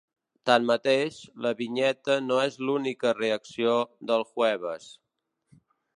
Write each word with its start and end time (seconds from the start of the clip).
Tanmateix, 0.49 1.17
la 1.45 1.51
vinyeta 1.59 2.15
no 2.31 2.39
és 2.45 2.57
l’única 2.69 3.15
reacció 3.19 3.77
dEl 4.13 4.29
jueves. 4.33 4.89